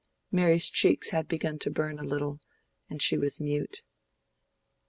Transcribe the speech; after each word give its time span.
Mary's 0.31 0.67
cheeks 0.67 1.11
had 1.11 1.27
begun 1.27 1.59
to 1.59 1.69
burn 1.69 1.99
a 1.99 2.03
little, 2.03 2.39
and 2.89 3.03
she 3.03 3.19
was 3.19 3.39
mute. 3.39 3.83